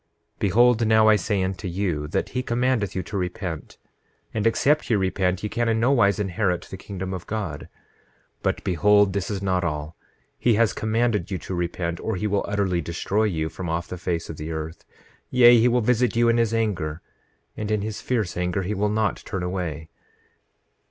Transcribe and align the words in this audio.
9:12 0.37 0.39
Behold, 0.39 0.87
now 0.87 1.07
I 1.07 1.15
say 1.15 1.43
unto 1.43 1.67
you 1.67 2.07
that 2.07 2.29
he 2.29 2.41
commandeth 2.41 2.95
you 2.95 3.03
to 3.03 3.17
repent; 3.17 3.77
and 4.33 4.47
except 4.47 4.89
ye 4.89 4.95
repent, 4.95 5.43
ye 5.43 5.47
can 5.47 5.69
in 5.69 5.79
nowise 5.79 6.17
inherit 6.17 6.63
the 6.63 6.75
kingdom 6.75 7.13
of 7.13 7.27
God. 7.27 7.69
But 8.41 8.63
behold, 8.63 9.13
this 9.13 9.29
is 9.29 9.43
not 9.43 9.63
all—he 9.63 10.55
has 10.55 10.73
commanded 10.73 11.29
you 11.29 11.37
to 11.37 11.53
repent, 11.53 11.99
or 11.99 12.15
he 12.15 12.25
will 12.25 12.43
utterly 12.47 12.81
destroy 12.81 13.25
you 13.25 13.47
from 13.47 13.69
off 13.69 13.87
the 13.89 13.95
face 13.99 14.27
of 14.27 14.37
the 14.37 14.51
earth; 14.51 14.85
yea, 15.29 15.59
he 15.59 15.67
will 15.67 15.81
visit 15.81 16.15
you 16.15 16.29
in 16.29 16.37
his 16.37 16.51
anger, 16.51 17.03
and 17.55 17.69
in 17.69 17.83
his 17.83 18.01
fierce 18.01 18.35
anger 18.35 18.63
he 18.63 18.73
will 18.73 18.89
not 18.89 19.17
turn 19.17 19.43
away. 19.43 19.91